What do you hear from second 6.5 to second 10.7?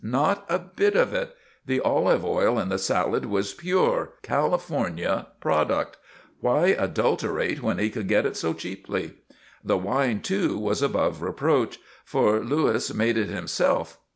adulterate when he could get it so cheaply? The wine, too,